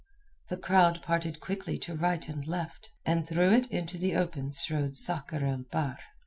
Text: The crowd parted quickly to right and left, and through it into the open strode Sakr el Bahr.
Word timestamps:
The 0.49 0.57
crowd 0.57 1.03
parted 1.03 1.39
quickly 1.39 1.77
to 1.77 1.93
right 1.93 2.27
and 2.27 2.47
left, 2.47 2.89
and 3.05 3.27
through 3.27 3.51
it 3.51 3.69
into 3.69 3.99
the 3.99 4.15
open 4.15 4.51
strode 4.51 4.95
Sakr 4.95 5.45
el 5.45 5.65
Bahr. 5.71 5.99